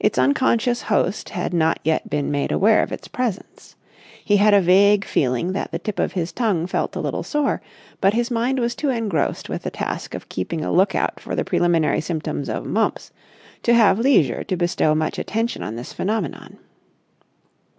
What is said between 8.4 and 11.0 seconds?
was too engrossed with the task of keeping a look